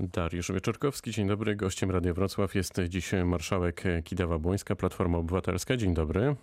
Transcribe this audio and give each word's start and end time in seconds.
Dariusz 0.00 0.52
Wieczorkowski, 0.52 1.10
dzień 1.10 1.28
dobry. 1.28 1.56
Gościem 1.56 1.90
Radia 1.90 2.14
Wrocław 2.14 2.54
jest 2.54 2.80
dziś 2.88 3.12
marszałek 3.24 3.82
Kidawa-Błońska, 4.04 4.76
Platforma 4.76 5.18
Obywatelska. 5.18 5.76
Dzień 5.76 5.94
dobry. 5.94 6.34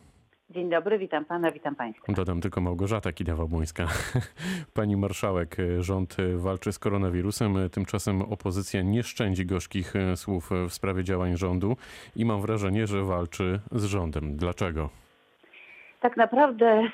Dzień 0.49 0.69
dobry, 0.69 0.97
witam 0.97 1.25
pana, 1.25 1.51
witam 1.51 1.75
państwa. 1.75 2.13
Dodam 2.13 2.41
tylko 2.41 2.61
Małgorzata 2.61 3.09
Kidawa-Błońska. 3.09 3.87
Pani 4.73 4.97
marszałek, 4.97 5.57
rząd 5.79 6.17
walczy 6.35 6.71
z 6.71 6.79
koronawirusem, 6.79 7.69
tymczasem 7.71 8.21
opozycja 8.21 8.81
nie 8.81 9.03
szczędzi 9.03 9.45
gorzkich 9.45 9.93
słów 10.15 10.49
w 10.69 10.73
sprawie 10.73 11.03
działań 11.03 11.37
rządu 11.37 11.77
i 12.15 12.25
mam 12.25 12.41
wrażenie, 12.41 12.87
że 12.87 13.03
walczy 13.03 13.59
z 13.71 13.83
rządem. 13.83 14.37
Dlaczego? 14.37 14.89
Tak 16.01 16.17
naprawdę 16.17 16.65
e, 16.65 16.89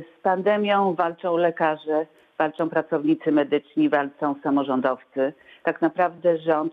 z 0.00 0.22
pandemią 0.22 0.94
walczą 0.94 1.36
lekarze, 1.36 2.06
walczą 2.38 2.70
pracownicy 2.70 3.32
medyczni, 3.32 3.88
walczą 3.88 4.34
samorządowcy. 4.42 5.32
Tak 5.62 5.82
naprawdę 5.82 6.38
rząd 6.38 6.72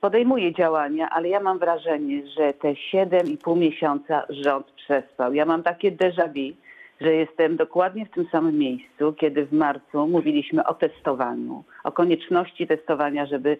podejmuje 0.00 0.52
działania, 0.54 1.08
ale 1.10 1.28
ja 1.28 1.40
mam 1.40 1.58
wrażenie, 1.58 2.26
że 2.26 2.52
te 2.52 2.68
7,5 2.68 3.56
miesiąca 3.56 4.26
rząd 4.28 4.66
przespał. 4.66 5.34
Ja 5.34 5.44
mam 5.44 5.62
takie 5.62 5.92
déjà 5.92 6.28
vu, 6.28 6.56
że 7.00 7.14
jestem 7.14 7.56
dokładnie 7.56 8.06
w 8.06 8.10
tym 8.10 8.26
samym 8.32 8.58
miejscu, 8.58 9.12
kiedy 9.12 9.46
w 9.46 9.52
marcu 9.52 10.06
mówiliśmy 10.06 10.64
o 10.64 10.74
testowaniu, 10.74 11.64
o 11.84 11.92
konieczności 11.92 12.66
testowania, 12.66 13.26
żeby 13.26 13.58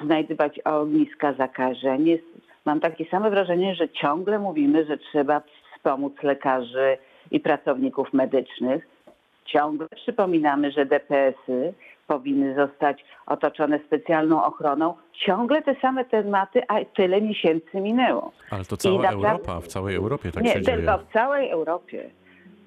znajdywać 0.00 0.60
ogniska 0.60 1.32
zakażeń. 1.32 2.06
Jest, 2.06 2.24
mam 2.64 2.80
takie 2.80 3.04
same 3.04 3.30
wrażenie, 3.30 3.74
że 3.74 3.88
ciągle 3.88 4.38
mówimy, 4.38 4.84
że 4.84 4.98
trzeba 4.98 5.42
wspomóc 5.74 6.22
lekarzy 6.22 6.98
i 7.30 7.40
pracowników 7.40 8.12
medycznych. 8.12 8.95
Ciągle 9.46 9.86
przypominamy, 9.96 10.72
że 10.72 10.86
DPS-y 10.86 11.74
powinny 12.06 12.54
zostać 12.54 13.04
otoczone 13.26 13.80
specjalną 13.86 14.44
ochroną. 14.44 14.94
Ciągle 15.12 15.62
te 15.62 15.74
same 15.82 16.04
tematy, 16.04 16.62
a 16.68 16.84
tyle 16.84 17.20
miesięcy 17.22 17.80
minęło. 17.80 18.32
Ale 18.50 18.64
to 18.64 18.76
cała 18.76 19.02
naprawdę... 19.02 19.28
Europa, 19.28 19.60
w 19.60 19.66
całej 19.66 19.96
Europie 19.96 20.32
tak 20.32 20.44
Nie, 20.44 20.52
się 20.52 20.62
dzieje. 20.62 20.76
tylko 20.76 20.98
w 20.98 21.12
całej 21.12 21.50
Europie 21.50 22.10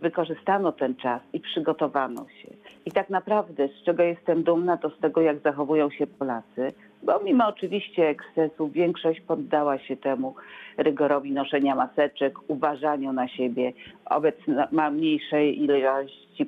wykorzystano 0.02 0.72
ten 0.72 0.96
czas 0.96 1.22
i 1.34 1.40
przygotowano 1.40 2.26
się. 2.42 2.50
I 2.86 2.92
tak 2.92 3.10
naprawdę, 3.10 3.68
z 3.68 3.86
czego 3.86 4.04
jestem 4.04 4.44
dumna, 4.44 4.78
to 4.78 4.90
z 4.90 5.00
tego, 5.00 5.22
jak 5.22 5.40
zachowują 5.40 5.90
się 5.90 6.08
Polacy, 6.08 6.68
bo 7.04 7.20
mimo 7.20 7.48
oczywiście 7.48 8.08
ekscesu 8.08 8.70
większość 8.70 9.22
poddała 9.22 9.80
się 9.80 9.98
temu 9.98 10.36
rygorowi 10.78 11.32
noszenia 11.32 11.76
maseczek, 11.76 12.34
uważaniu 12.48 13.14
na 13.14 13.28
siebie. 13.28 13.74
Obecnie 14.06 14.68
ma 14.72 14.92
mniejszej 14.92 15.64
ilości 15.64 16.46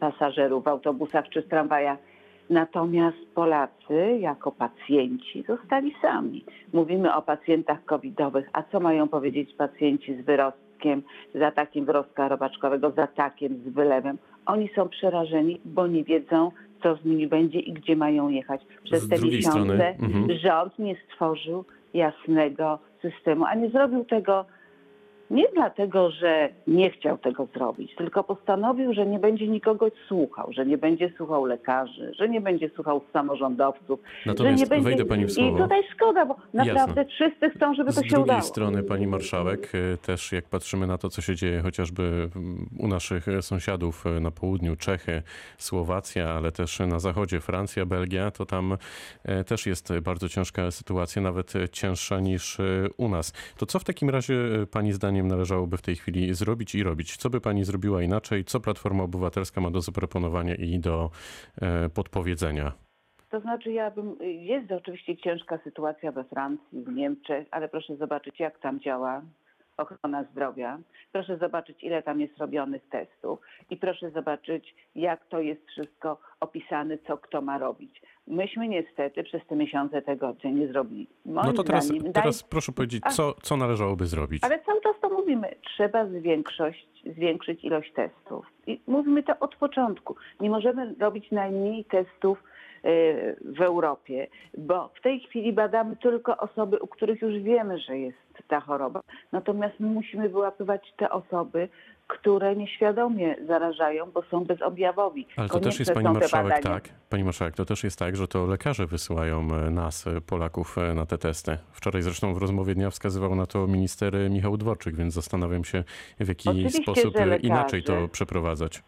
pasażerów 0.00 0.64
w 0.64 0.68
autobusach 0.68 1.28
czy 1.28 1.42
tramwajach. 1.42 1.98
Natomiast 2.50 3.16
Polacy 3.34 4.18
jako 4.20 4.52
pacjenci 4.52 5.44
zostali 5.48 5.94
sami. 6.02 6.44
Mówimy 6.72 7.14
o 7.14 7.22
pacjentach 7.22 7.84
covidowych, 7.84 8.50
a 8.52 8.62
co 8.62 8.80
mają 8.80 9.08
powiedzieć 9.08 9.54
pacjenci 9.54 10.14
z 10.14 10.20
wyrostkiem, 10.20 11.02
z 11.34 11.42
atakiem 11.42 11.84
wyrostka 11.84 12.28
robaczkowego, 12.28 12.90
z 12.90 12.98
atakiem, 12.98 13.56
z 13.56 13.68
wylewem? 13.68 14.18
Oni 14.46 14.70
są 14.76 14.88
przerażeni, 14.88 15.60
bo 15.64 15.86
nie 15.86 16.04
wiedzą, 16.04 16.50
co 16.82 16.96
z 16.96 17.04
nimi 17.04 17.26
będzie 17.26 17.58
i 17.58 17.72
gdzie 17.72 17.96
mają 17.96 18.28
jechać. 18.28 18.60
Przez 18.84 19.02
Z 19.02 19.08
te 19.08 19.18
miesiące 19.18 19.50
strony, 19.50 19.96
mhm. 20.00 20.38
rząd 20.38 20.78
nie 20.78 20.96
stworzył 21.06 21.64
jasnego 21.94 22.78
systemu, 23.02 23.44
a 23.44 23.54
nie 23.54 23.70
zrobił 23.70 24.04
tego 24.04 24.44
nie 25.30 25.44
dlatego, 25.54 26.10
że 26.10 26.48
nie 26.66 26.90
chciał 26.90 27.18
tego 27.18 27.46
zrobić, 27.54 27.94
tylko 27.94 28.24
postanowił, 28.24 28.94
że 28.94 29.06
nie 29.06 29.18
będzie 29.18 29.48
nikogo 29.48 29.86
słuchał, 30.08 30.52
że 30.52 30.66
nie 30.66 30.78
będzie 30.78 31.12
słuchał 31.16 31.44
lekarzy, 31.44 32.12
że 32.18 32.28
nie 32.28 32.40
będzie 32.40 32.70
słuchał 32.74 33.00
samorządowców, 33.12 34.00
Natomiast 34.26 34.58
że 34.58 34.64
nie 34.64 34.68
będzie... 34.70 34.84
wejdę 34.84 35.04
pani 35.04 35.24
w 35.24 35.32
słowo. 35.32 35.58
I 35.58 35.62
tutaj 35.62 35.82
szkoda, 35.94 36.26
bo 36.26 36.36
naprawdę 36.54 37.00
Jasne. 37.00 37.04
wszyscy 37.04 37.50
chcą, 37.50 37.74
żeby 37.74 37.92
to 37.92 38.00
Z 38.00 38.02
się 38.04 38.08
drugiej 38.08 38.24
udało. 38.24 38.42
strony, 38.42 38.82
pani 38.82 39.06
marszałek, 39.06 39.72
e, 39.74 39.96
też 39.96 40.32
jak 40.32 40.44
patrzymy 40.44 40.86
na 40.86 40.98
to, 40.98 41.08
co 41.08 41.22
się 41.22 41.36
dzieje 41.36 41.60
chociażby 41.60 42.02
mm, 42.36 42.68
u 42.78 42.88
naszych 42.88 43.28
e, 43.28 43.42
sąsiadów 43.42 44.06
e, 44.06 44.20
na 44.20 44.30
południu, 44.30 44.76
Czechy, 44.76 45.22
Słowacja, 45.58 46.30
ale 46.30 46.52
też 46.52 46.80
na 46.80 46.98
zachodzie, 46.98 47.40
Francja, 47.40 47.86
Belgia, 47.86 48.30
to 48.30 48.46
tam 48.46 48.76
też 49.46 49.66
jest 49.66 49.98
bardzo 50.02 50.28
ciężka 50.28 50.70
sytuacja, 50.70 51.22
nawet 51.22 51.52
cięższa 51.72 52.20
niż 52.20 52.58
u 52.96 53.08
nas. 53.08 53.32
To 53.56 53.66
co 53.66 53.78
w 53.78 53.84
takim 53.84 54.10
razie 54.10 54.34
pani 54.70 54.92
zdaniem 55.18 55.28
należałoby 55.28 55.76
w 55.76 55.82
tej 55.82 55.96
chwili 55.96 56.34
zrobić 56.34 56.74
i 56.74 56.82
robić? 56.82 57.16
Co 57.16 57.30
by 57.30 57.40
pani 57.40 57.64
zrobiła 57.64 58.02
inaczej? 58.02 58.44
Co 58.44 58.60
Platforma 58.60 59.02
Obywatelska 59.04 59.60
ma 59.60 59.70
do 59.70 59.80
zaproponowania 59.80 60.54
i 60.54 60.78
do 60.78 61.10
e, 61.62 61.88
podpowiedzenia? 61.88 62.72
To 63.30 63.40
znaczy, 63.40 63.72
ja 63.72 63.90
bym, 63.90 64.16
jest 64.20 64.72
oczywiście 64.72 65.16
ciężka 65.16 65.58
sytuacja 65.64 66.12
we 66.12 66.24
Francji, 66.24 66.84
w 66.84 66.88
Niemczech, 66.88 67.48
ale 67.50 67.68
proszę 67.68 67.96
zobaczyć, 67.96 68.40
jak 68.40 68.58
tam 68.58 68.80
działa 68.80 69.22
ochrona 69.78 70.24
zdrowia. 70.24 70.78
Proszę 71.12 71.38
zobaczyć, 71.38 71.84
ile 71.84 72.02
tam 72.02 72.20
jest 72.20 72.38
robionych 72.38 72.82
testów 72.90 73.38
i 73.70 73.76
proszę 73.76 74.10
zobaczyć, 74.10 74.74
jak 74.94 75.26
to 75.28 75.40
jest 75.40 75.66
wszystko 75.66 76.18
opisane, 76.40 76.98
co 77.06 77.18
kto 77.18 77.40
ma 77.40 77.58
robić. 77.58 78.02
Myśmy 78.26 78.68
niestety 78.68 79.24
przez 79.24 79.46
te 79.46 79.56
miesiące 79.56 80.02
tego 80.02 80.34
nie 80.44 80.68
zrobili. 80.68 81.06
Moim 81.26 81.46
No 81.46 81.52
to 81.52 81.64
teraz, 81.64 81.84
zdaniem, 81.84 82.02
daj- 82.04 82.12
teraz 82.12 82.42
proszę 82.42 82.72
powiedzieć, 82.72 83.02
co, 83.10 83.34
co 83.42 83.56
należałoby 83.56 84.06
zrobić? 84.06 84.44
Ale 84.44 84.58
cały 84.64 84.80
czas 84.80 84.87
to 84.87 84.87
mówimy. 85.28 85.54
Trzeba 85.62 86.06
zwiększyć, 86.06 86.88
zwiększyć 87.06 87.64
ilość 87.64 87.92
testów. 87.92 88.46
I 88.66 88.80
mówimy 88.86 89.22
to 89.22 89.38
od 89.40 89.56
początku. 89.56 90.16
Nie 90.40 90.50
możemy 90.50 90.94
robić 91.00 91.30
najmniej 91.30 91.84
testów 91.84 92.38
y, 92.84 93.36
w 93.40 93.60
Europie, 93.60 94.26
bo 94.58 94.90
w 94.94 95.02
tej 95.02 95.20
chwili 95.20 95.52
badamy 95.52 95.96
tylko 95.96 96.36
osoby, 96.36 96.78
u 96.78 96.86
których 96.86 97.22
już 97.22 97.38
wiemy, 97.38 97.78
że 97.78 97.98
jest 97.98 98.18
ta 98.48 98.60
choroba. 98.60 99.00
Natomiast 99.32 99.80
my 99.80 99.86
musimy 99.86 100.28
wyłapywać 100.28 100.92
te 100.96 101.10
osoby, 101.10 101.68
które 102.08 102.56
nieświadomie 102.56 103.36
zarażają, 103.46 104.10
bo 104.10 104.22
są 104.22 104.44
bezobjawowi. 104.44 105.26
Ale 105.36 105.48
to 105.48 105.60
też 105.60 105.78
jest, 105.78 105.92
pani 105.92 106.08
marszałek, 106.08 106.62
tak. 106.62 106.88
Pani 107.10 107.24
marszałek, 107.24 107.54
to 107.54 107.64
też 107.64 107.84
jest 107.84 107.98
tak, 107.98 108.16
że 108.16 108.28
to 108.28 108.46
lekarze 108.46 108.86
wysyłają 108.86 109.38
e, 109.40 109.70
nas, 109.70 110.06
e, 110.06 110.20
Polaków, 110.20 110.78
e, 110.78 110.94
na 110.94 111.06
te 111.06 111.18
testy. 111.18 111.58
Wczoraj 111.72 112.02
zresztą 112.02 112.34
w 112.34 112.38
rozmowie 112.38 112.74
dnia 112.74 112.90
wskazywał 112.90 113.34
na 113.34 113.46
to 113.46 113.66
minister 113.66 114.14
Michał 114.30 114.56
Dworczyk, 114.56 114.96
więc 114.96 115.14
zastanawiam 115.14 115.64
się, 115.64 115.84
w 116.20 116.28
jaki 116.28 116.48
Oczywiście, 116.48 116.82
sposób 116.82 117.14
lekarze. 117.14 117.36
inaczej 117.36 117.82
to 117.82 118.08
przeprowadzać. 118.08 118.82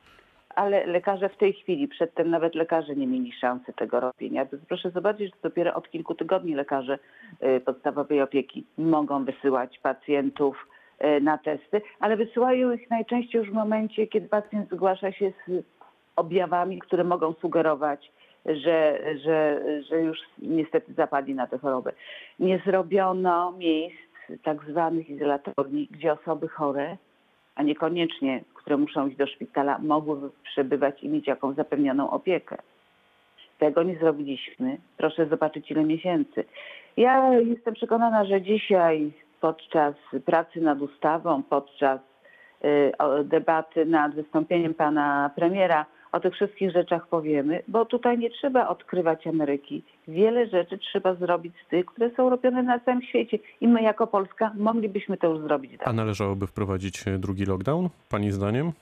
ale 0.55 0.87
lekarze 0.87 1.29
w 1.29 1.37
tej 1.37 1.53
chwili, 1.53 1.89
przedtem 1.89 2.31
nawet 2.31 2.55
lekarze 2.55 2.97
nie 2.97 3.07
mieli 3.07 3.33
szansy 3.33 3.73
tego 3.73 4.01
robienia. 4.01 4.47
Proszę 4.69 4.91
zobaczyć, 4.91 5.31
że 5.31 5.37
dopiero 5.43 5.75
od 5.75 5.91
kilku 5.91 6.15
tygodni 6.15 6.55
lekarze 6.55 6.99
podstawowej 7.65 8.23
opieki 8.23 8.65
mogą 8.79 9.25
wysyłać 9.25 9.79
pacjentów 9.79 10.67
na 11.21 11.39
testy, 11.39 11.83
ale 12.01 12.17
wysyłają 12.17 12.73
ich 12.73 12.91
najczęściej 12.91 13.39
już 13.39 13.51
w 13.51 13.55
momencie, 13.55 14.07
kiedy 14.07 14.29
pacjent 14.29 14.71
zgłasza 14.71 15.13
się 15.13 15.33
z 15.47 15.65
objawami, 16.17 16.79
które 16.79 17.05
mogą 17.05 17.33
sugerować, 17.33 18.13
że, 18.47 19.01
że, 19.25 19.63
że 19.89 20.01
już 20.01 20.19
niestety 20.39 20.93
zapadli 20.93 21.35
na 21.35 21.47
tę 21.47 21.59
chorobę. 21.59 21.93
Nie 22.39 22.63
zrobiono 22.67 23.53
miejsc 23.53 23.97
tak 24.43 24.65
zwanych 24.69 25.11
izolatorni, 25.11 25.89
gdzie 25.91 26.13
osoby 26.13 26.49
chore 26.49 26.97
a 27.61 27.63
niekoniecznie, 27.63 28.45
które 28.55 28.77
muszą 28.77 29.07
iść 29.07 29.17
do 29.17 29.27
szpitala, 29.27 29.79
mogłyby 29.79 30.31
przebywać 30.43 31.03
i 31.03 31.09
mieć 31.09 31.27
jakąś 31.27 31.57
zapewnioną 31.57 32.11
opiekę. 32.11 32.57
Tego 33.59 33.83
nie 33.83 33.99
zrobiliśmy. 33.99 34.77
Proszę 34.97 35.27
zobaczyć, 35.27 35.71
ile 35.71 35.85
miesięcy. 35.85 36.45
Ja 36.97 37.35
jestem 37.35 37.75
przekonana, 37.75 38.25
że 38.25 38.43
dzisiaj 38.43 39.13
podczas 39.41 39.95
pracy 40.25 40.61
nad 40.61 40.81
ustawą, 40.81 41.43
podczas 41.43 42.01
y, 42.65 42.93
debaty 43.25 43.87
nad 43.87 44.15
wystąpieniem 44.15 44.75
pana 44.75 45.31
premiera 45.37 45.87
o 46.13 46.21
tych 46.21 46.35
wszystkich 46.35 46.71
rzeczach 46.73 47.09
powiemy, 47.09 47.63
bo 47.69 47.85
tutaj 47.85 48.19
nie 48.19 48.31
trzeba 48.31 48.69
odkrywać 48.69 49.27
Ameryki. 49.27 49.83
Wiele 50.09 50.47
rzeczy 50.47 50.79
trzeba 50.79 51.15
zrobić 51.15 51.55
z 51.67 51.69
tych, 51.69 51.87
które 51.87 52.11
są 52.17 52.31
robione 52.31 52.63
na 52.63 52.81
całym 52.81 53.03
świecie. 53.03 53.39
I 53.61 53.69
my 53.69 53.83
jako 53.83 54.07
Polska 54.07 54.53
moglibyśmy 54.57 55.17
to 55.17 55.27
już 55.27 55.41
zrobić. 55.41 55.73
A 55.85 55.93
należałoby 55.93 56.47
wprowadzić 56.47 57.09
e, 57.09 57.19
drugi 57.19 57.45
lockdown, 57.45 57.89
pani 58.09 58.33
zdaniem? 58.33 58.73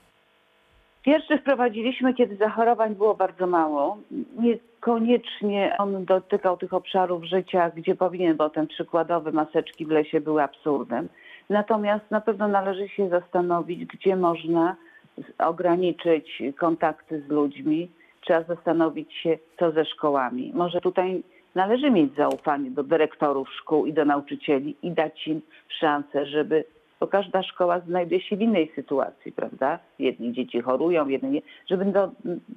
Pierwszy 1.03 1.37
wprowadziliśmy, 1.37 2.13
kiedy 2.13 2.35
zachorowań 2.35 2.95
było 2.95 3.15
bardzo 3.15 3.47
mało. 3.47 3.97
Niekoniecznie 4.39 5.75
on 5.77 6.05
dotykał 6.05 6.57
tych 6.57 6.73
obszarów 6.73 7.23
życia, 7.23 7.71
gdzie 7.75 7.95
powinien, 7.95 8.37
bo 8.37 8.49
ten 8.49 8.67
przykładowy 8.67 9.31
maseczki 9.31 9.85
w 9.85 9.89
lesie 9.89 10.21
były 10.21 10.43
absurdem. 10.43 11.09
Natomiast 11.49 12.11
na 12.11 12.21
pewno 12.21 12.47
należy 12.47 12.89
się 12.89 13.09
zastanowić, 13.09 13.85
gdzie 13.85 14.15
można 14.15 14.75
ograniczyć 15.37 16.43
kontakty 16.59 17.21
z 17.21 17.29
ludźmi. 17.29 17.89
Trzeba 18.21 18.43
zastanowić 18.43 19.13
się, 19.13 19.37
co 19.59 19.71
ze 19.71 19.85
szkołami. 19.85 20.51
Może 20.55 20.81
tutaj 20.81 21.23
należy 21.55 21.91
mieć 21.91 22.15
zaufanie 22.15 22.71
do 22.71 22.83
dyrektorów 22.83 23.49
szkół 23.53 23.85
i 23.85 23.93
do 23.93 24.05
nauczycieli 24.05 24.75
i 24.83 24.91
dać 24.91 25.27
im 25.27 25.41
szansę, 25.67 26.25
żeby 26.25 26.63
bo 26.99 27.07
każda 27.07 27.43
szkoła 27.43 27.79
znajduje 27.79 28.21
się 28.21 28.37
w 28.37 28.41
innej 28.41 28.71
sytuacji, 28.75 29.31
prawda? 29.31 29.79
Jedni 29.99 30.33
dzieci 30.33 30.61
chorują, 30.61 31.07
jedni 31.07 31.29
nie. 31.29 31.41
Żeby 31.69 31.85
no, 31.85 32.11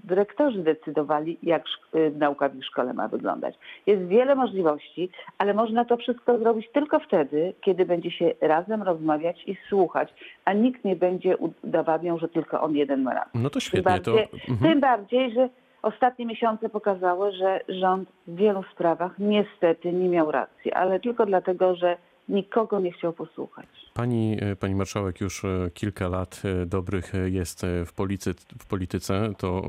dyrektorzy 0.04 0.58
decydowali, 0.58 1.38
jak 1.42 1.64
y, 1.94 2.12
nauka 2.18 2.48
w 2.48 2.56
ich 2.56 2.64
szkole 2.64 2.92
ma 2.92 3.08
wyglądać. 3.08 3.54
Jest 3.86 4.06
wiele 4.06 4.34
możliwości, 4.34 5.10
ale 5.38 5.54
można 5.54 5.84
to 5.84 5.96
wszystko 5.96 6.38
zrobić 6.38 6.68
tylko 6.72 6.98
wtedy, 6.98 7.54
kiedy 7.60 7.86
będzie 7.86 8.10
się 8.10 8.34
razem 8.40 8.82
rozmawiać 8.82 9.44
i 9.46 9.56
słuchać, 9.68 10.14
a 10.44 10.52
nikt 10.52 10.84
nie 10.84 10.96
będzie 10.96 11.36
udowadniał, 11.36 12.18
że 12.18 12.28
tylko 12.28 12.60
on 12.60 12.76
jeden 12.76 13.02
ma 13.02 13.14
rację. 13.14 13.40
No 13.40 13.50
to 13.50 13.52
Tym 13.52 13.60
świetnie. 13.60 14.00
To, 14.00 14.12
bardziej, 14.12 14.40
mhm. 14.48 14.70
tym 14.70 14.80
bardziej, 14.80 15.32
że 15.32 15.48
ostatnie 15.82 16.26
miesiące 16.26 16.68
pokazały, 16.68 17.32
że 17.32 17.60
rząd 17.68 18.08
w 18.26 18.36
wielu 18.36 18.62
sprawach 18.72 19.18
niestety 19.18 19.92
nie 19.92 20.08
miał 20.08 20.30
racji, 20.30 20.72
ale 20.72 21.00
tylko 21.00 21.26
dlatego, 21.26 21.74
że 21.74 21.96
nikogo 22.28 22.80
nie 22.80 22.92
chciał 22.92 23.12
posłuchać. 23.12 23.66
Pani, 23.94 24.36
e, 24.40 24.56
pani 24.56 24.74
marszałek 24.74 25.20
już 25.20 25.44
e, 25.44 25.70
kilka 25.74 26.08
lat 26.08 26.42
e, 26.44 26.66
dobrych 26.66 27.12
jest 27.26 27.66
w, 27.86 27.92
policy, 27.92 28.34
w 28.34 28.66
polityce. 28.66 29.32
To 29.38 29.62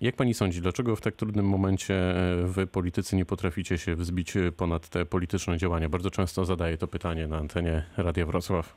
jak 0.00 0.16
pani 0.16 0.34
sądzi, 0.34 0.60
dlaczego 0.60 0.96
w 0.96 1.00
tak 1.00 1.14
trudnym 1.14 1.48
momencie 1.48 1.94
wy 2.44 2.66
politycy 2.66 3.16
nie 3.16 3.24
potraficie 3.24 3.78
się 3.78 3.94
wzbić 3.94 4.34
ponad 4.56 4.88
te 4.88 5.04
polityczne 5.06 5.56
działania? 5.56 5.88
Bardzo 5.88 6.10
często 6.10 6.44
zadaję 6.44 6.78
to 6.78 6.88
pytanie 6.88 7.26
na 7.26 7.36
antenie 7.36 7.82
Radia 7.96 8.26
Wrocław. 8.26 8.76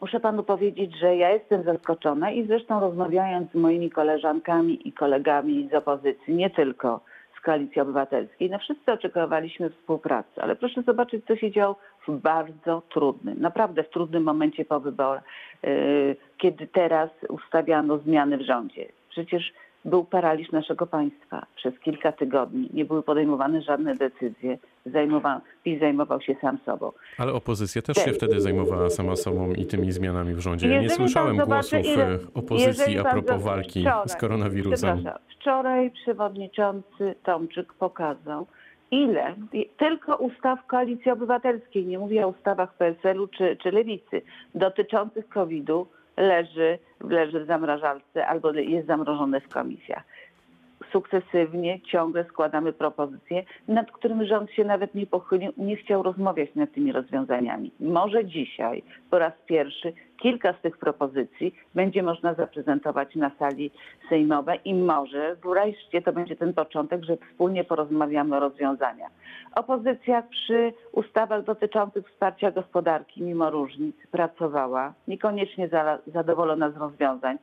Muszę 0.00 0.20
panu 0.20 0.42
powiedzieć, 0.42 0.98
że 0.98 1.16
ja 1.16 1.30
jestem 1.30 1.62
zaskoczona 1.62 2.30
i 2.30 2.46
zresztą 2.46 2.80
rozmawiając 2.80 3.50
z 3.50 3.54
moimi 3.54 3.90
koleżankami 3.90 4.88
i 4.88 4.92
kolegami 4.92 5.68
z 5.72 5.74
opozycji, 5.74 6.34
nie 6.34 6.50
tylko 6.50 7.00
Koalicji 7.46 7.80
Obywatelskiej, 7.82 8.50
no 8.50 8.58
wszyscy 8.58 8.92
oczekiwaliśmy 8.92 9.70
współpracy, 9.70 10.42
ale 10.42 10.56
proszę 10.56 10.82
zobaczyć, 10.82 11.24
co 11.26 11.36
się 11.36 11.50
działo 11.50 11.76
w 12.08 12.12
bardzo 12.12 12.82
trudnym, 12.88 13.40
naprawdę 13.40 13.82
w 13.82 13.90
trudnym 13.90 14.22
momencie 14.22 14.64
po 14.64 14.80
wyborach, 14.80 15.22
yy, 15.62 16.16
kiedy 16.38 16.66
teraz 16.66 17.10
ustawiano 17.28 17.98
zmiany 17.98 18.38
w 18.38 18.42
rządzie. 18.42 18.86
Przecież 19.08 19.52
był 19.86 20.04
paraliż 20.04 20.52
naszego 20.52 20.86
państwa 20.86 21.46
przez 21.56 21.78
kilka 21.78 22.12
tygodni, 22.12 22.68
nie 22.74 22.84
były 22.84 23.02
podejmowane 23.02 23.62
żadne 23.62 23.94
decyzje, 23.94 24.58
zajmował, 24.86 25.40
PiS 25.64 25.80
zajmował 25.80 26.20
się 26.20 26.34
sam 26.40 26.58
sobą. 26.66 26.92
Ale 27.18 27.32
opozycja 27.32 27.82
też 27.82 27.96
się 27.96 28.12
wtedy 28.12 28.40
zajmowała 28.40 28.90
sama 28.90 29.16
sobą 29.16 29.52
i 29.52 29.66
tymi 29.66 29.92
zmianami 29.92 30.34
w 30.34 30.38
rządzie. 30.40 30.68
Ja 30.68 30.80
nie 30.80 30.90
słyszałem 30.90 31.36
zobaczy, 31.36 31.76
głosów 31.76 31.92
ile- 31.94 32.06
e, 32.14 32.18
opozycji 32.34 32.98
a 32.98 33.04
propos 33.04 33.42
walki 33.42 33.80
wczoraj, 33.80 34.08
z 34.08 34.16
koronawirusem. 34.16 35.04
Wczoraj 35.40 35.90
przewodniczący 35.90 37.14
Tomczyk 37.22 37.72
pokazał, 37.72 38.46
ile 38.90 39.34
tylko 39.78 40.16
ustaw 40.16 40.66
Koalicji 40.66 41.10
Obywatelskiej, 41.10 41.86
nie 41.86 41.98
mówię 41.98 42.26
o 42.26 42.28
ustawach 42.28 42.74
PSL-u 42.74 43.28
czy, 43.28 43.56
czy 43.62 43.70
Lewicy, 43.70 44.22
dotyczących 44.54 45.28
COVID-u 45.28 45.86
leży, 46.16 46.78
leży 47.00 47.44
w 47.44 47.46
zamrażalce 47.46 48.26
albo 48.26 48.52
jest 48.52 48.86
zamrożone 48.86 49.40
w 49.40 49.48
komisjach. 49.48 50.04
Sukcesywnie, 50.96 51.80
ciągle 51.80 52.24
składamy 52.24 52.72
propozycje, 52.72 53.44
nad 53.68 53.92
którymi 53.92 54.26
rząd 54.26 54.50
się 54.50 54.64
nawet 54.64 54.94
nie 54.94 55.06
pochylił, 55.06 55.52
nie 55.56 55.76
chciał 55.76 56.02
rozmawiać 56.02 56.54
nad 56.54 56.72
tymi 56.72 56.92
rozwiązaniami. 56.92 57.72
Może 57.80 58.24
dzisiaj 58.24 58.82
po 59.10 59.18
raz 59.18 59.32
pierwszy 59.46 59.92
kilka 60.16 60.52
z 60.52 60.60
tych 60.60 60.78
propozycji 60.78 61.54
będzie 61.74 62.02
można 62.02 62.34
zaprezentować 62.34 63.14
na 63.14 63.30
sali 63.38 63.70
sejmowej 64.08 64.60
i 64.64 64.74
może 64.74 65.36
wreszcie 65.44 66.02
to 66.02 66.12
będzie 66.12 66.36
ten 66.36 66.54
początek, 66.54 67.04
że 67.04 67.16
wspólnie 67.16 67.64
porozmawiamy 67.64 68.36
o 68.36 68.40
rozwiązaniach. 68.40 69.10
Opozycja 69.54 70.22
przy 70.22 70.72
ustawach 70.92 71.44
dotyczących 71.44 72.08
wsparcia 72.08 72.50
gospodarki 72.50 73.22
mimo 73.22 73.50
różnic 73.50 73.96
pracowała, 74.10 74.94
niekoniecznie 75.08 75.68
za, 75.68 75.98
zadowolona 76.06 76.70
z 76.70 76.76
rozwiązań, 76.76 77.38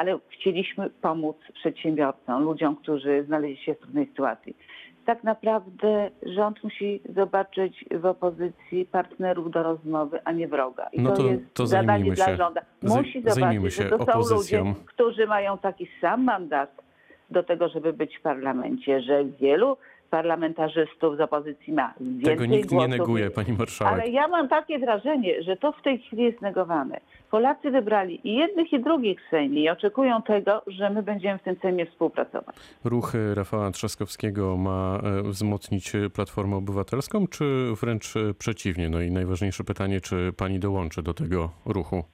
ale 0.00 0.18
chcieliśmy 0.28 0.90
pomóc 0.90 1.36
przedsiębiorcom, 1.54 2.42
ludziom, 2.44 2.76
którzy 2.76 3.24
znaleźli 3.26 3.64
się 3.64 3.74
w 3.74 3.78
trudnej 3.78 4.06
sytuacji. 4.06 4.56
Tak 5.06 5.24
naprawdę 5.24 6.10
rząd 6.22 6.64
musi 6.64 7.00
zobaczyć 7.16 7.84
w 7.90 8.06
opozycji 8.06 8.86
partnerów 8.86 9.50
do 9.50 9.62
rozmowy, 9.62 10.20
a 10.24 10.32
nie 10.32 10.48
wroga. 10.48 10.88
I 10.92 11.00
No 11.00 11.10
to, 11.10 11.16
to- 11.16 11.28
jest 11.28 11.54
to 11.54 11.66
zadanie 11.66 12.12
dla 12.12 12.26
się- 12.26 12.36
rządu. 12.36 12.60
Musi 12.82 13.22
zobaczyć, 13.22 13.74
że 13.74 13.88
to 13.88 13.98
są 13.98 14.04
opozycją. 14.04 14.64
ludzie, 14.64 14.74
którzy 14.86 15.26
mają 15.26 15.58
taki 15.58 15.88
sam 16.00 16.24
mandat 16.24 16.82
do 17.30 17.42
tego, 17.42 17.68
żeby 17.68 17.92
być 17.92 18.18
w 18.18 18.22
parlamencie, 18.22 19.00
że 19.00 19.24
wielu 19.24 19.76
parlamentarzystów 20.10 21.16
z 21.16 21.20
opozycji 21.20 21.72
ma 21.72 21.94
więcej 22.00 22.24
Tego 22.24 22.46
nikt 22.46 22.70
nie 22.70 22.76
głosów 22.76 22.90
neguje, 22.98 23.30
pani 23.30 23.52
marszałek. 23.58 23.94
ale 23.94 24.10
ja 24.10 24.28
mam 24.28 24.48
takie 24.48 24.78
wrażenie, 24.78 25.42
że 25.42 25.56
to 25.56 25.72
w 25.72 25.82
tej 25.82 25.98
chwili 25.98 26.22
jest 26.22 26.40
negowane. 26.40 27.00
Polacy 27.30 27.70
wybrali 27.70 28.20
i 28.28 28.34
jednych, 28.34 28.72
i 28.72 28.80
drugich 28.80 29.20
w 29.26 29.30
Sejmie 29.30 29.62
i 29.62 29.68
oczekują 29.68 30.22
tego, 30.22 30.62
że 30.66 30.90
my 30.90 31.02
będziemy 31.02 31.38
w 31.38 31.42
tym 31.42 31.56
Sejmie 31.62 31.86
współpracować. 31.86 32.56
Ruch 32.84 33.12
Rafała 33.34 33.70
Trzaskowskiego 33.70 34.56
ma 34.56 35.00
e, 35.02 35.22
wzmocnić 35.22 35.92
Platformę 36.14 36.56
Obywatelską, 36.56 37.26
czy 37.26 37.44
wręcz 37.80 38.14
przeciwnie? 38.38 38.88
No 38.88 39.00
i 39.00 39.10
najważniejsze 39.10 39.64
pytanie, 39.64 40.00
czy 40.00 40.32
pani 40.36 40.58
dołączy 40.58 41.02
do 41.02 41.14
tego 41.14 41.50
ruchu? 41.66 42.04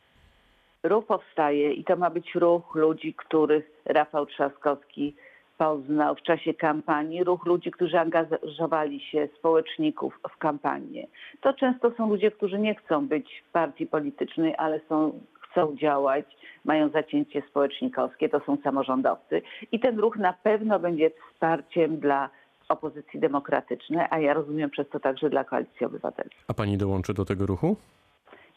Ruch 0.83 1.07
powstaje 1.07 1.73
i 1.73 1.85
to 1.85 1.97
ma 1.97 2.11
być 2.11 2.35
ruch 2.35 2.75
ludzi, 2.75 3.15
których 3.15 3.65
Rafał 3.85 4.27
Trzaskowski 4.27 5.17
poznał 5.59 6.15
w 6.15 6.23
czasie 6.23 6.55
kampanii, 6.55 7.25
ruch 7.25 7.47
ludzi, 7.47 7.71
którzy 7.71 7.99
angażowali 7.99 9.01
się, 9.01 9.29
społeczników 9.39 10.21
w 10.31 10.37
kampanię. 10.39 11.07
To 11.41 11.53
często 11.53 11.91
są 11.91 12.09
ludzie, 12.09 12.31
którzy 12.31 12.59
nie 12.59 12.75
chcą 12.75 13.09
być 13.09 13.45
w 13.49 13.53
partii 13.53 13.87
politycznej, 13.87 14.55
ale 14.59 14.81
są, 14.89 15.21
chcą 15.41 15.77
działać, 15.77 16.25
mają 16.65 16.89
zacięcie 16.89 17.43
społecznikowskie, 17.51 18.29
to 18.29 18.41
są 18.41 18.57
samorządowcy. 18.65 19.43
I 19.73 19.81
ten 19.81 19.99
ruch 19.99 20.17
na 20.17 20.33
pewno 20.33 20.79
będzie 20.79 21.11
wsparciem 21.11 21.99
dla 21.99 22.31
opozycji 22.69 23.21
demokratycznej, 23.21 24.07
a 24.11 24.19
ja 24.19 24.35
rozumiem 24.35 24.71
przez 24.71 24.89
to 24.89 25.01
także 25.01 25.31
dla 25.31 25.45
Koalicji 25.45 25.87
Obywatelskiej. 25.87 26.41
A 26.49 26.55
pani 26.55 26.79
dołączy 26.79 27.15
do 27.15 27.25
tego 27.25 27.47
ruchu? 27.47 27.77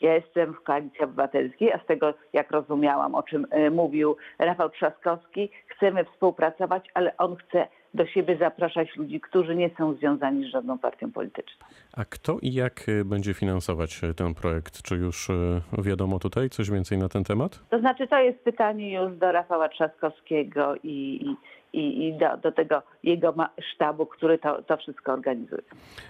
Ja 0.02 0.14
jestem 0.14 0.54
w 0.54 0.64
Koalicji 0.64 1.02
Obywatelskiej, 1.02 1.74
a 1.74 1.80
z 1.80 1.86
tego, 1.86 2.14
jak 2.34 2.52
rozumiałam, 2.52 3.16
o 3.16 3.24
czym 3.24 3.48
e, 3.52 3.70
mówił 3.70 4.16
Rafał 4.40 4.70
Trzaskowski, 4.70 5.50
chcemy 5.68 6.06
współpracować, 6.06 6.86
ale 6.94 7.18
on 7.18 7.36
chce 7.36 7.68
do 7.94 8.06
siebie 8.06 8.38
zapraszać 8.38 8.96
ludzi, 8.96 9.22
którzy 9.22 9.56
nie 9.56 9.70
są 9.78 9.94
związani 9.94 10.46
z 10.46 10.52
żadną 10.52 10.80
partią 10.80 11.12
polityczną. 11.12 11.68
A 11.94 12.06
kto 12.06 12.38
i 12.42 12.54
jak 12.54 12.86
e, 12.90 13.06
będzie 13.06 13.34
finansować 13.34 14.04
e, 14.04 14.14
ten 14.14 14.34
projekt? 14.34 14.82
Czy 14.82 14.96
już 14.96 15.30
e, 15.30 15.62
wiadomo 15.78 16.20
tutaj 16.20 16.50
coś 16.50 16.72
więcej 16.72 16.98
na 16.98 17.10
ten 17.10 17.24
temat? 17.24 17.60
To 17.70 17.80
znaczy, 17.80 18.08
to 18.08 18.20
jest 18.20 18.40
pytanie 18.40 18.94
już 18.94 19.18
do 19.18 19.32
Rafała 19.32 19.70
Trzaskowskiego 19.70 20.76
i, 20.84 21.26
i, 21.74 22.08
i 22.08 22.14
do, 22.14 22.38
do 22.38 22.52
tego 22.52 22.82
jego 23.04 23.34
sztabu, 23.76 24.06
który 24.06 24.40
to, 24.40 24.62
to 24.62 24.78
wszystko 24.78 25.14
organizuje. 25.14 25.62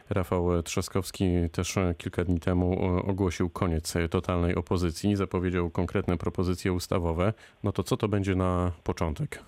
Rafał 0.10 0.63
Trzaskowski 0.63 1.25
też 1.51 1.75
kilka 1.98 2.24
dni 2.24 2.39
temu 2.39 2.77
ogłosił 3.08 3.50
koniec 3.50 3.94
totalnej 4.10 4.56
opozycji, 4.56 5.15
zapowiedział 5.15 5.70
konkretne 5.70 6.18
propozycje 6.18 6.74
ustawowe. 6.74 7.34
No 7.63 7.72
to 7.72 7.84
co 7.84 7.98
to 7.98 8.08
będzie 8.08 8.36
na 8.36 8.72
początek? 8.84 9.44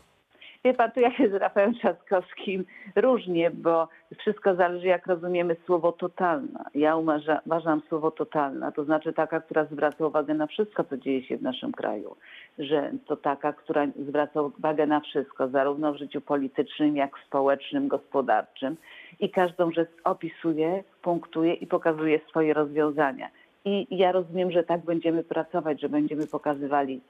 Wie 0.66 0.74
pan, 0.74 0.92
tu 0.92 1.00
ja 1.00 1.12
się 1.12 1.30
z 1.30 1.34
Rafałem 1.34 1.74
Trzaskowskim 1.74 2.66
różnie, 2.96 3.52
bo 3.52 3.88
wszystko 4.20 4.56
zależy, 4.56 4.88
jak 4.88 5.08
rozumiemy 5.08 5.56
słowo 5.66 5.92
totalna. 5.92 6.66
Ja 6.76 6.96
uważa, 6.96 7.42
uważam 7.46 7.82
słowo 7.90 8.12
totalna, 8.12 8.72
to 8.72 8.84
znaczy 8.84 9.14
taka, 9.14 9.42
która 9.42 9.66
zwraca 9.66 10.06
uwagę 10.06 10.34
na 10.34 10.48
wszystko, 10.48 10.84
co 10.84 10.98
dzieje 10.98 11.24
się 11.24 11.38
w 11.38 11.42
naszym 11.42 11.72
kraju. 11.72 12.16
Że 12.60 12.92
to 13.06 13.16
taka, 13.18 13.54
która 13.54 13.88
zwraca 14.08 14.42
uwagę 14.42 14.88
na 14.88 15.00
wszystko, 15.00 15.48
zarówno 15.48 15.94
w 15.94 15.98
życiu 15.98 16.22
politycznym, 16.22 16.96
jak 16.96 17.20
społecznym, 17.28 17.88
gospodarczym. 17.88 18.78
I 19.20 19.30
każdą 19.30 19.72
rzecz 19.72 19.90
opisuje, 20.04 20.84
punktuje 21.02 21.54
i 21.54 21.68
pokazuje 21.68 22.20
swoje 22.30 22.54
rozwiązania. 22.54 23.30
I 23.66 23.88
ja 23.98 24.12
rozumiem, 24.12 24.52
że 24.52 24.64
tak 24.64 24.82
będziemy 24.82 25.24
pracować, 25.24 25.82
że 25.82 25.90
będziemy 25.90 26.28
pokazywali 26.28 27.02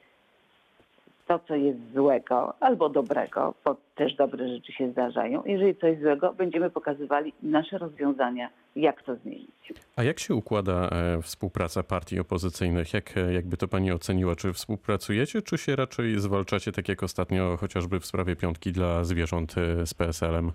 to, 1.31 1.39
co 1.47 1.55
jest 1.55 1.79
złego 1.93 2.53
albo 2.59 2.89
dobrego, 2.89 3.53
bo 3.65 3.75
też 3.95 4.15
dobre 4.15 4.47
rzeczy 4.47 4.73
się 4.73 4.91
zdarzają. 4.91 5.43
Jeżeli 5.45 5.75
coś 5.75 6.00
złego, 6.00 6.33
będziemy 6.33 6.69
pokazywali 6.69 7.33
nasze 7.43 7.77
rozwiązania, 7.77 8.50
jak 8.75 9.03
to 9.03 9.15
zmienić. 9.15 9.73
A 9.95 10.03
jak 10.03 10.19
się 10.19 10.35
układa 10.35 10.89
e, 10.89 11.21
współpraca 11.21 11.83
partii 11.83 12.19
opozycyjnych? 12.19 12.93
Jak, 12.93 13.17
e, 13.17 13.33
jakby 13.33 13.57
to 13.57 13.67
pani 13.67 13.91
oceniła? 13.91 14.35
Czy 14.35 14.53
współpracujecie, 14.53 15.41
czy 15.41 15.57
się 15.57 15.75
raczej 15.75 16.19
zwalczacie, 16.19 16.71
tak 16.71 16.89
jak 16.89 17.03
ostatnio 17.03 17.57
chociażby 17.57 18.00
w 18.00 18.05
sprawie 18.05 18.35
piątki 18.35 18.71
dla 18.71 19.03
zwierząt 19.03 19.55
e, 19.57 19.85
z 19.85 19.93
PSL-em? 19.93 20.51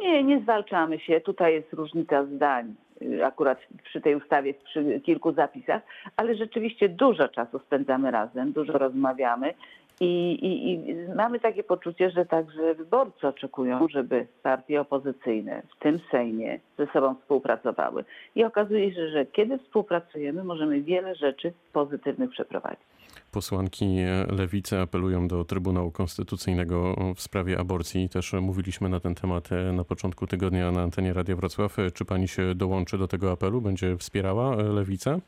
Nie, 0.00 0.24
nie 0.24 0.40
zwalczamy 0.40 0.98
się. 0.98 1.20
Tutaj 1.20 1.54
jest 1.54 1.72
różnica 1.72 2.24
zdań. 2.24 2.74
Y, 3.02 3.24
Akurat 3.24 3.58
przy 3.84 4.00
tej 4.00 4.16
ustawie, 4.16 4.54
przy 4.54 5.00
kilku 5.00 5.32
zapisach, 5.32 5.82
ale 6.16 6.34
rzeczywiście 6.34 6.88
dużo 6.88 7.28
czasu 7.28 7.58
spędzamy 7.58 8.10
razem, 8.10 8.52
dużo 8.52 8.72
rozmawiamy 8.72 9.54
I, 10.02 10.32
i, 10.32 10.70
I 10.70 10.94
mamy 11.14 11.40
takie 11.40 11.62
poczucie, 11.64 12.10
że 12.10 12.26
także 12.26 12.74
wyborcy 12.74 13.28
oczekują, 13.28 13.88
żeby 13.88 14.26
partie 14.42 14.80
opozycyjne 14.80 15.62
w 15.76 15.82
tym 15.82 15.98
Sejmie 16.10 16.58
ze 16.78 16.86
sobą 16.86 17.14
współpracowały. 17.14 18.04
I 18.34 18.44
okazuje 18.44 18.94
się, 18.94 19.08
że 19.08 19.26
kiedy 19.26 19.58
współpracujemy, 19.58 20.44
możemy 20.44 20.80
wiele 20.80 21.14
rzeczy 21.14 21.52
pozytywnych 21.72 22.30
przeprowadzić. 22.30 22.89
Posłanki 23.32 23.96
Lewicy 24.38 24.78
apelują 24.78 25.28
do 25.28 25.44
Trybunału 25.44 25.90
Konstytucyjnego 25.90 26.94
w 27.16 27.20
sprawie 27.20 27.58
aborcji. 27.58 28.08
Też 28.08 28.32
mówiliśmy 28.32 28.88
na 28.88 29.00
ten 29.00 29.14
temat 29.14 29.48
na 29.72 29.84
początku 29.84 30.26
tygodnia 30.26 30.70
na 30.70 30.82
antenie 30.82 31.12
Radia 31.12 31.36
Wrocław. 31.36 31.76
Czy 31.94 32.04
pani 32.04 32.28
się 32.28 32.54
dołączy 32.54 32.98
do 32.98 33.08
tego 33.08 33.32
apelu? 33.32 33.60
Będzie 33.60 33.96
wspierała 33.96 34.56
Lewicę? 34.56 35.20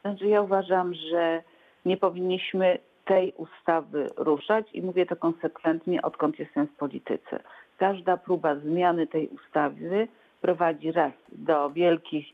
Znaczy 0.00 0.26
ja 0.26 0.42
uważam, 0.42 0.94
że 0.94 1.42
nie 1.84 1.96
powinniśmy 1.96 2.78
tej 3.04 3.32
ustawy 3.36 4.10
ruszać 4.16 4.66
i 4.72 4.82
mówię 4.82 5.06
to 5.06 5.16
konsekwentnie, 5.16 6.02
odkąd 6.02 6.38
jestem 6.38 6.66
w 6.66 6.76
polityce. 6.76 7.40
Każda 7.78 8.16
próba 8.16 8.56
zmiany 8.56 9.06
tej 9.06 9.28
ustawy 9.28 10.08
prowadzi 10.40 10.92
raz 10.92 11.12
do 11.32 11.70
wielkich 11.70 12.26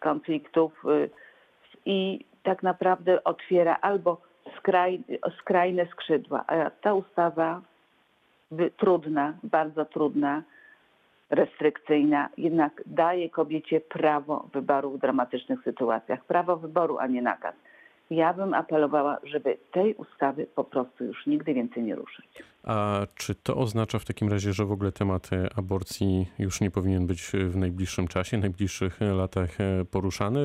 konfliktów 0.00 0.72
y, 0.84 1.10
i 1.86 2.24
tak 2.42 2.62
naprawdę 2.62 3.24
otwiera 3.24 3.76
albo 3.80 4.27
skraj, 4.68 5.00
skrajne 5.40 5.86
skrzydła. 5.86 6.44
A 6.46 6.70
ta 6.70 6.94
ustawa 6.94 7.60
by, 8.50 8.70
trudna, 8.76 9.34
bardzo 9.42 9.84
trudna, 9.84 10.42
restrykcyjna, 11.30 12.28
jednak 12.36 12.82
daje 12.86 13.30
kobiecie 13.30 13.80
prawo 13.80 14.48
wyboru 14.52 14.90
w 14.90 15.00
dramatycznych 15.00 15.62
sytuacjach. 15.64 16.24
Prawo 16.24 16.56
wyboru, 16.56 16.98
a 16.98 17.06
nie 17.06 17.22
nakaz. 17.22 17.54
Ja 18.10 18.32
bym 18.34 18.54
apelowała, 18.54 19.18
żeby 19.22 19.58
tej 19.72 19.94
ustawy 19.94 20.46
po 20.54 20.64
prostu 20.64 21.04
już 21.04 21.26
nigdy 21.26 21.54
więcej 21.54 21.82
nie 21.82 21.94
ruszyć. 21.94 22.26
A 22.64 23.06
czy 23.14 23.34
to 23.34 23.56
oznacza 23.56 23.98
w 23.98 24.04
takim 24.04 24.28
razie, 24.28 24.52
że 24.52 24.64
w 24.64 24.72
ogóle 24.72 24.92
temat 24.92 25.30
aborcji 25.56 26.26
już 26.38 26.60
nie 26.60 26.70
powinien 26.70 27.06
być 27.06 27.32
w 27.32 27.56
najbliższym 27.56 28.08
czasie, 28.08 28.38
najbliższych 28.38 29.00
latach 29.00 29.50
poruszany, 29.90 30.40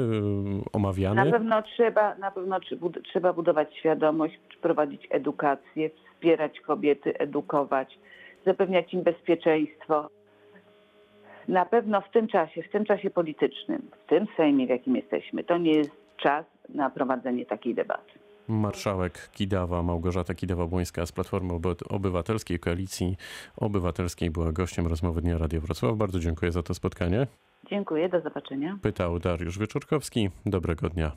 omawiany? 0.74 1.26
Na 1.26 1.32
pewno 1.32 1.62
trzeba, 1.62 2.16
na 2.16 2.32
pewno 2.32 2.60
trzeba 3.04 3.34
budować 3.34 3.78
świadomość, 3.78 4.40
prowadzić 4.62 5.08
edukację, 5.10 5.90
wspierać 5.90 6.60
kobiety, 6.60 7.18
edukować, 7.18 8.00
zapewniać 8.46 8.94
im 8.94 9.04
bezpieczeństwo. 9.04 10.10
Na 11.48 11.66
pewno 11.66 12.02
w 12.02 12.12
tym 12.12 12.28
czasie, 12.28 12.64
w 12.64 12.72
tym 12.72 12.86
czasie 12.86 13.10
politycznym, 13.10 13.82
w 14.06 14.10
tym 14.10 14.28
Sejmie, 14.38 14.66
w 14.66 14.70
jakim 14.70 14.96
jesteśmy, 14.96 15.44
to 15.44 15.58
nie 15.58 15.72
jest 15.72 15.92
czas 16.18 16.46
na 16.70 16.90
prowadzenie 16.90 17.46
takiej 17.46 17.76
debaty. 17.76 18.12
Marszałek 18.48 19.30
Kidawa, 19.32 19.84
Małgorzata 19.84 20.34
Kidawa-Błońska 20.34 21.06
z 21.06 21.12
Platformy 21.12 21.54
Obywatelskiej, 21.90 22.60
Koalicji 22.60 23.18
Obywatelskiej 23.58 24.32
była 24.32 24.52
gościem 24.52 24.88
rozmowy 24.88 25.22
Dnia 25.22 25.38
Radio 25.38 25.62
Wrocław. 25.62 25.98
Bardzo 25.98 26.20
dziękuję 26.20 26.52
za 26.52 26.64
to 26.64 26.74
spotkanie. 26.74 27.28
Dziękuję, 27.70 28.10
do 28.10 28.22
zobaczenia. 28.22 28.78
Pytał 28.82 29.20
Dariusz 29.20 29.60
Wieczorkowski. 29.60 30.30
Dobrego 30.46 30.90
dnia. 30.90 31.12